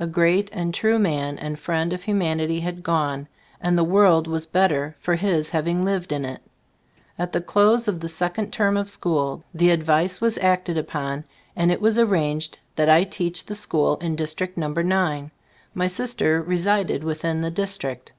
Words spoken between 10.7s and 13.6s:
upon, and it was arranged that I teach the